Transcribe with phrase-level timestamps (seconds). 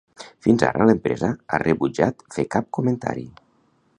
[0.45, 3.29] Fins ara, l'empresa ha rebutjat fer cap comentari.